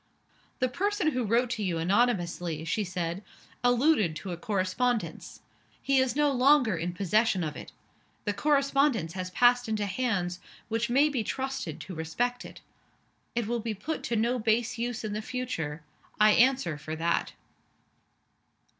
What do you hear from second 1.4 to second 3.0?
to you anonymously," she